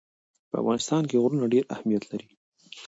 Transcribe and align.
په 0.49 0.55
افغانستان 0.61 1.03
کې 1.09 1.21
غرونه 1.23 1.45
ډېر 1.53 1.63
اهمیت 1.73 2.03
لري. 2.11 2.29